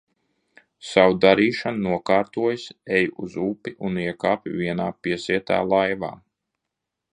[0.91, 2.63] Savu darīšanu nokārtojis,
[3.01, 6.13] eju uz upi un iekāpju vienā piesietā laivā.